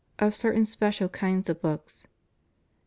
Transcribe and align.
Of 0.17 0.33
Certain 0.33 0.65
Special 0.65 1.07
Kinds 1.09 1.47
of 1.47 1.61
Books. 1.61 2.07